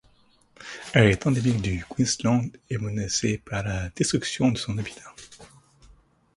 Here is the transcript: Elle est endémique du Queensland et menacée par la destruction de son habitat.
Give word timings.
Elle 0.95 1.09
est 1.11 1.27
endémique 1.27 1.61
du 1.61 1.85
Queensland 1.87 2.49
et 2.71 2.79
menacée 2.79 3.37
par 3.37 3.61
la 3.61 3.89
destruction 3.89 4.49
de 4.49 4.57
son 4.57 4.79
habitat. 4.79 5.13